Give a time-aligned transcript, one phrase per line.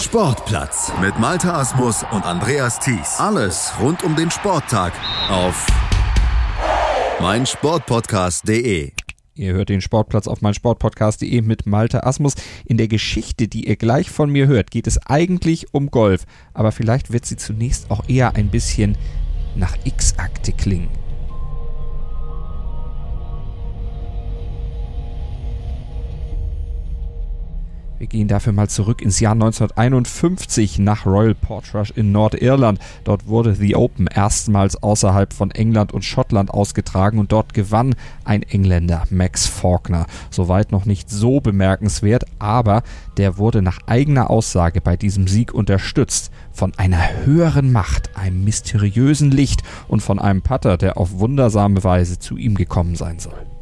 [0.00, 3.16] Sportplatz mit Malta Asmus und Andreas Thies.
[3.18, 4.92] Alles rund um den Sporttag
[5.28, 5.66] auf
[7.20, 8.92] meinsportpodcast.de.
[9.34, 12.34] Ihr hört den Sportplatz auf meinsportpodcast.de mit Malte Asmus.
[12.64, 16.70] In der Geschichte, die ihr gleich von mir hört, geht es eigentlich um Golf, aber
[16.70, 18.96] vielleicht wird sie zunächst auch eher ein bisschen
[19.56, 20.90] nach X-Akte klingen.
[27.98, 32.78] Wir gehen dafür mal zurück ins Jahr 1951 nach Royal Portrush in Nordirland.
[33.02, 38.44] Dort wurde The Open erstmals außerhalb von England und Schottland ausgetragen und dort gewann ein
[38.44, 40.06] Engländer, Max Faulkner.
[40.30, 42.84] Soweit noch nicht so bemerkenswert, aber
[43.16, 49.32] der wurde nach eigener Aussage bei diesem Sieg unterstützt von einer höheren Macht, einem mysteriösen
[49.32, 53.57] Licht und von einem Putter, der auf wundersame Weise zu ihm gekommen sein soll.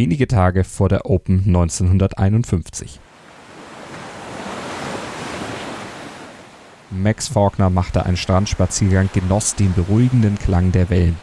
[0.00, 3.00] Wenige Tage vor der Open 1951.
[6.90, 11.18] Max Faulkner machte einen Strandspaziergang, genoss den beruhigenden Klang der Wellen.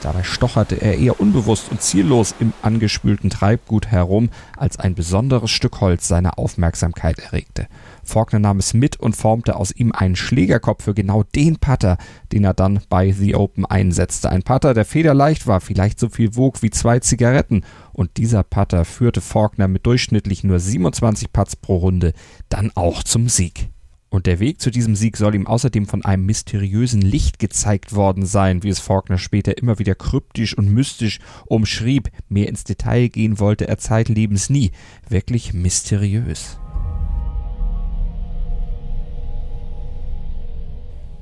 [0.00, 5.80] Dabei stocherte er eher unbewusst und ziellos im angespülten Treibgut herum, als ein besonderes Stück
[5.80, 7.66] Holz seine Aufmerksamkeit erregte.
[8.04, 11.98] Faulkner nahm es mit und formte aus ihm einen Schlägerkopf für genau den Putter,
[12.32, 14.30] den er dann bei The Open einsetzte.
[14.30, 17.64] Ein Putter, der federleicht war, vielleicht so viel wog wie zwei Zigaretten.
[17.92, 22.12] Und dieser Putter führte Faulkner mit durchschnittlich nur 27 Putts pro Runde
[22.48, 23.68] dann auch zum Sieg.
[24.10, 28.24] Und der Weg zu diesem Sieg soll ihm außerdem von einem mysteriösen Licht gezeigt worden
[28.24, 32.10] sein, wie es Faulkner später immer wieder kryptisch und mystisch umschrieb.
[32.28, 34.70] Mehr ins Detail gehen wollte er zeitlebens nie.
[35.08, 36.58] Wirklich mysteriös.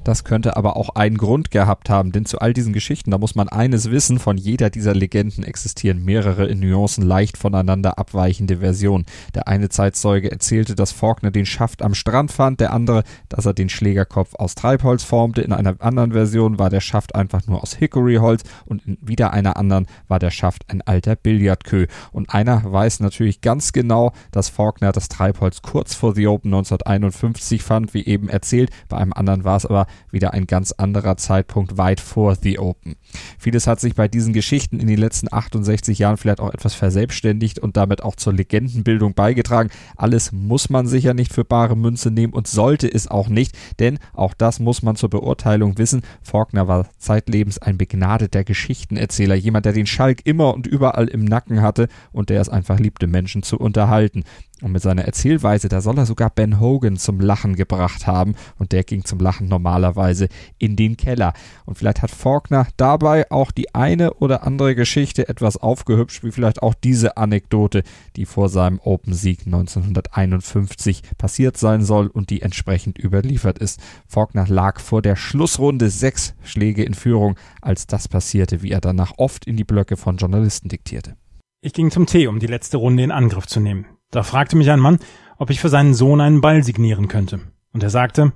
[0.06, 3.34] Das könnte aber auch einen Grund gehabt haben, denn zu all diesen Geschichten, da muss
[3.34, 9.04] man eines wissen, von jeder dieser Legenden existieren mehrere in Nuancen leicht voneinander abweichende Versionen.
[9.34, 13.52] Der eine Zeitzeuge erzählte, dass Faulkner den Schaft am Strand fand, der andere, dass er
[13.52, 17.74] den Schlägerkopf aus Treibholz formte, in einer anderen Version war der Schaft einfach nur aus
[17.74, 21.88] Hickoryholz und in wieder einer anderen war der Schaft ein alter Billardkö.
[22.12, 27.64] Und einer weiß natürlich ganz genau, dass Faulkner das Treibholz kurz vor The Open 1951
[27.64, 31.78] fand, wie eben erzählt, bei einem anderen war es aber wieder ein ganz anderer Zeitpunkt
[31.78, 32.96] weit vor The Open.
[33.38, 37.58] Vieles hat sich bei diesen Geschichten in den letzten 68 Jahren vielleicht auch etwas verselbstständigt
[37.58, 39.70] und damit auch zur Legendenbildung beigetragen.
[39.96, 43.98] Alles muss man sicher nicht für bare Münze nehmen und sollte es auch nicht, denn
[44.12, 46.02] auch das muss man zur Beurteilung wissen.
[46.22, 51.62] Faulkner war zeitlebens ein begnadeter Geschichtenerzähler, jemand, der den Schalk immer und überall im Nacken
[51.62, 54.24] hatte und der es einfach liebte, Menschen zu unterhalten.
[54.62, 58.34] Und mit seiner Erzählweise, da soll er sogar Ben Hogan zum Lachen gebracht haben.
[58.58, 61.34] Und der ging zum Lachen normalerweise in den Keller.
[61.66, 66.62] Und vielleicht hat Faulkner dabei auch die eine oder andere Geschichte etwas aufgehübscht, wie vielleicht
[66.62, 67.82] auch diese Anekdote,
[68.16, 73.78] die vor seinem Open-Sieg 1951 passiert sein soll und die entsprechend überliefert ist.
[74.08, 79.12] Faulkner lag vor der Schlussrunde sechs Schläge in Führung, als das passierte, wie er danach
[79.18, 81.16] oft in die Blöcke von Journalisten diktierte.
[81.60, 83.86] Ich ging zum Tee, um die letzte Runde in Angriff zu nehmen.
[84.10, 84.98] Da fragte mich ein Mann,
[85.38, 87.40] ob ich für seinen Sohn einen Ball signieren könnte.
[87.72, 88.32] Und er sagte,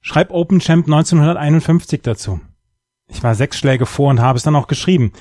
[0.00, 2.40] schreib Open Champ 1951 dazu.
[3.06, 5.12] Ich war sechs Schläge vor und habe es dann auch geschrieben.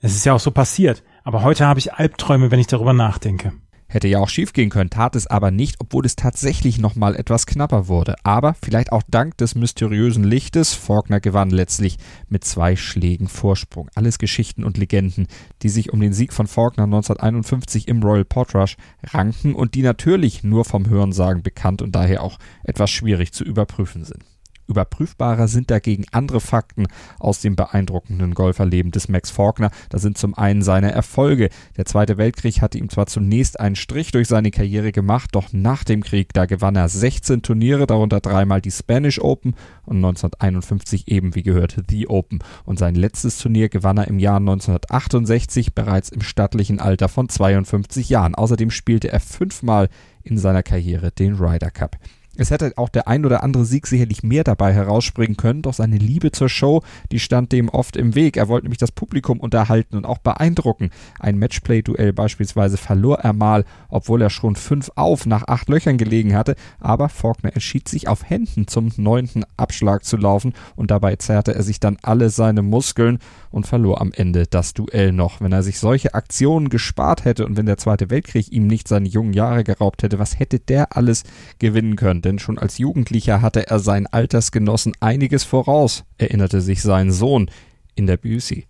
[0.00, 3.52] Es ist ja auch so passiert, aber heute habe ich Albträume, wenn ich darüber nachdenke.
[3.94, 7.86] Hätte ja auch schiefgehen können, tat es aber nicht, obwohl es tatsächlich nochmal etwas knapper
[7.86, 8.16] wurde.
[8.24, 13.88] Aber vielleicht auch dank des mysteriösen Lichtes, Faulkner gewann letztlich mit zwei Schlägen Vorsprung.
[13.94, 15.28] Alles Geschichten und Legenden,
[15.62, 20.42] die sich um den Sieg von Faulkner 1951 im Royal Portrush ranken und die natürlich
[20.42, 24.24] nur vom Hörensagen bekannt und daher auch etwas schwierig zu überprüfen sind.
[24.66, 26.86] Überprüfbarer sind dagegen andere Fakten
[27.18, 29.70] aus dem beeindruckenden Golferleben des Max Faulkner.
[29.90, 31.50] Da sind zum einen seine Erfolge.
[31.76, 35.84] Der Zweite Weltkrieg hatte ihm zwar zunächst einen Strich durch seine Karriere gemacht, doch nach
[35.84, 39.54] dem Krieg, da gewann er 16 Turniere, darunter dreimal die Spanish Open
[39.84, 42.38] und 1951 eben wie gehört The Open.
[42.64, 48.08] Und sein letztes Turnier gewann er im Jahr 1968 bereits im stattlichen Alter von 52
[48.08, 48.34] Jahren.
[48.34, 49.88] Außerdem spielte er fünfmal
[50.22, 51.98] in seiner Karriere den Ryder Cup.
[52.36, 55.98] Es hätte auch der ein oder andere Sieg sicherlich mehr dabei herausspringen können, doch seine
[55.98, 56.82] Liebe zur Show,
[57.12, 58.36] die stand dem oft im Weg.
[58.36, 60.90] Er wollte nämlich das Publikum unterhalten und auch beeindrucken.
[61.20, 66.34] Ein Matchplay-Duell beispielsweise verlor er mal, obwohl er schon fünf auf nach acht Löchern gelegen
[66.34, 71.54] hatte, aber Faulkner entschied sich auf Händen zum neunten Abschlag zu laufen und dabei zerrte
[71.54, 73.18] er sich dann alle seine Muskeln
[73.50, 75.40] und verlor am Ende das Duell noch.
[75.40, 79.08] Wenn er sich solche Aktionen gespart hätte und wenn der Zweite Weltkrieg ihm nicht seine
[79.08, 81.22] jungen Jahre geraubt hätte, was hätte der alles
[81.60, 82.23] gewinnen können?
[82.24, 87.50] Denn schon als Jugendlicher hatte er seinen Altersgenossen einiges voraus, erinnerte sich sein Sohn
[87.94, 88.66] in der Büsi.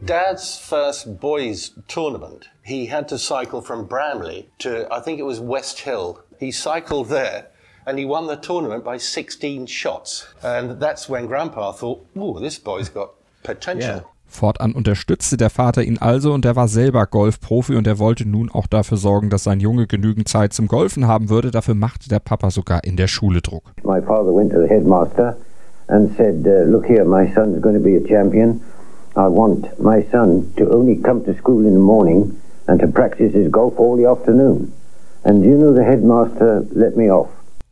[0.00, 5.40] Dad's first boys tournament, he had to cycle from Bramley to, I think it was
[5.40, 6.20] West Hill.
[6.38, 7.48] He cycled there
[7.84, 10.26] and he won the tournament by 16 shots.
[10.42, 13.10] And that's when Grandpa thought, oh, this boy's got
[13.42, 13.96] potential.
[13.96, 14.02] Yeah.
[14.28, 18.50] Fortan unterstützte der Vater ihn also und er war selber Golfprofi und er wollte nun
[18.50, 21.50] auch dafür sorgen, dass sein Junge genügend Zeit zum Golfen haben würde.
[21.50, 23.64] Dafür machte der Papa sogar in der Schule Druck.
[23.82, 25.36] My father went to the headmaster
[25.88, 28.60] and said, uh, look here, my son's going to be a champion.
[29.16, 32.36] I want my son to only come to school in the morning
[32.66, 34.72] and to practice his golf all the afternoon.
[35.24, 37.28] And you know the headmaster let me off.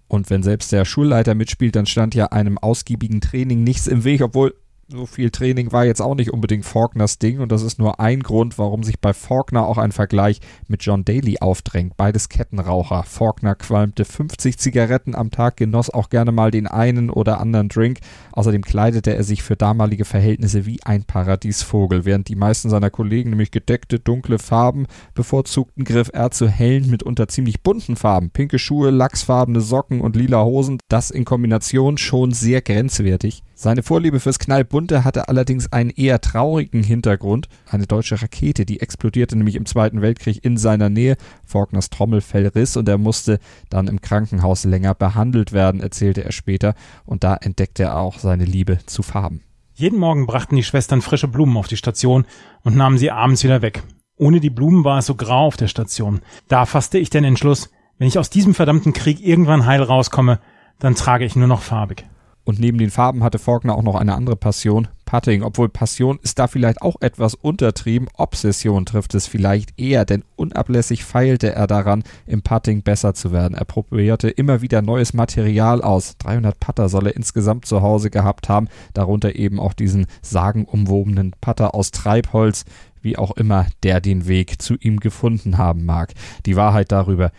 [0.09, 4.23] Und wenn selbst der Schulleiter mitspielt, dann stand ja einem ausgiebigen Training nichts im Weg,
[4.23, 4.55] obwohl
[4.88, 8.23] so viel Training war jetzt auch nicht unbedingt Faulkners Ding und das ist nur ein
[8.23, 11.97] Grund, warum sich bei Faulkner auch ein Vergleich mit John Daly aufdrängt.
[11.97, 13.03] Beides Kettenraucher.
[13.03, 17.99] Faulkner qualmte 50 Zigaretten am Tag, genoss auch gerne mal den einen oder anderen Drink.
[18.31, 22.05] Außerdem kleidete er sich für damalige Verhältnisse wie ein Paradiesvogel.
[22.05, 27.27] Während die meisten seiner Kollegen nämlich gedeckte, dunkle Farben bevorzugten, griff er zu hellen, mitunter
[27.27, 28.31] ziemlich bunten Farben.
[28.31, 30.79] Pinke Schuhe, lachsfarbene Socken und lila Hosen.
[30.88, 33.43] Das in Kombination schon sehr grenzwertig.
[33.58, 37.49] Seine Vorliebe fürs Knallbunte hatte allerdings einen eher traurigen Hintergrund.
[37.70, 41.17] Eine deutsche Rakete, die explodierte nämlich im Zweiten Weltkrieg in seiner Nähe.
[41.47, 43.38] Faulkners Trommelfell riss und er musste
[43.70, 46.75] dann im Krankenhaus länger behandelt werden, erzählte er später.
[47.06, 49.41] Und da entdeckte er auch seine Liebe zu Farben.
[49.73, 52.26] Jeden Morgen brachten die Schwestern frische Blumen auf die Station
[52.62, 53.82] und nahmen sie abends wieder weg.
[54.19, 56.20] Ohne die Blumen war es so grau auf der Station.
[56.49, 60.41] Da fasste ich den Entschluss, wenn ich aus diesem verdammten Krieg irgendwann heil rauskomme,
[60.79, 62.05] dann trage ich nur noch farbig.
[62.47, 65.43] Und neben den Farben hatte Faulkner auch noch eine andere Passion, Putting.
[65.43, 71.05] Obwohl Passion ist da vielleicht auch etwas untertrieben, Obsession trifft es vielleicht eher, denn unablässig
[71.05, 73.55] feilte er daran, im Putting besser zu werden.
[73.55, 76.19] Er probierte immer wieder neues Material aus.
[76.19, 81.75] 300 Putter soll er insgesamt zu Hause gehabt haben, darunter eben auch diesen sagenumwobenen Putter
[81.75, 82.65] aus Treibholz,
[83.03, 86.13] wie auch immer der den Weg zu ihm gefunden haben mag.
[86.47, 87.33] Die Wahrheit darüber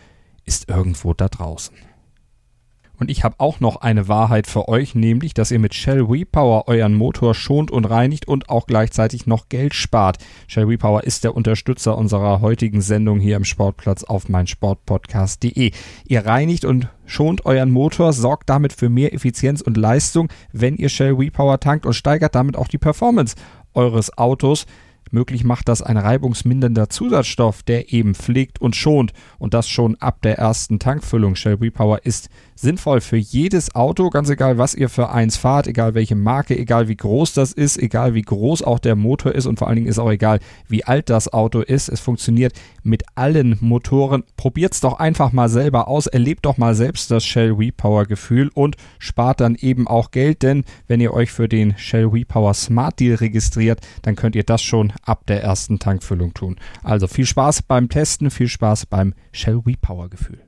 [0.44, 1.87] ist irgendwo da draußen.
[2.98, 6.66] Und ich habe auch noch eine Wahrheit für euch, nämlich, dass ihr mit Shell WePower
[6.66, 10.18] euren Motor schont und reinigt und auch gleichzeitig noch Geld spart.
[10.48, 15.70] Shell WePower ist der Unterstützer unserer heutigen Sendung hier im Sportplatz auf meinsportpodcast.de.
[16.06, 20.88] Ihr reinigt und schont euren Motor, sorgt damit für mehr Effizienz und Leistung, wenn ihr
[20.88, 23.36] Shell WePower tankt und steigert damit auch die Performance
[23.74, 24.66] eures Autos.
[25.10, 30.20] Möglich macht das ein reibungsmindernder Zusatzstoff, der eben pflegt und schont und das schon ab
[30.22, 31.34] der ersten Tankfüllung.
[31.34, 32.28] Shell Repower ist
[32.60, 36.88] sinnvoll für jedes Auto, ganz egal, was ihr für eins fahrt, egal welche Marke, egal
[36.88, 39.86] wie groß das ist, egal wie groß auch der Motor ist und vor allen Dingen
[39.86, 41.88] ist auch egal, wie alt das Auto ist.
[41.88, 42.52] Es funktioniert
[42.82, 44.24] mit allen Motoren.
[44.36, 48.76] Probiert's doch einfach mal selber aus, erlebt doch mal selbst das Shell Repower Gefühl und
[48.98, 53.16] spart dann eben auch Geld, denn wenn ihr euch für den Shell Repower Smart Deal
[53.16, 56.56] registriert, dann könnt ihr das schon ab der ersten Tankfüllung tun.
[56.82, 60.47] Also viel Spaß beim Testen, viel Spaß beim Shell Repower Gefühl.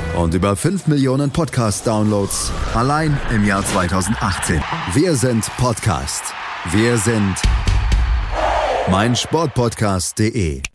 [0.17, 4.61] und über 5 Millionen Podcast-Downloads allein im Jahr 2018.
[4.93, 6.23] Wir sind Podcast.
[6.71, 7.35] Wir sind
[8.89, 10.71] meinsportpodcast.de.